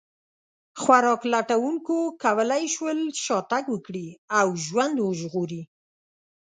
[0.81, 4.07] خوراک لټونکو کولی شول شا تګ وکړي
[4.39, 5.63] او ژوند وژغوري.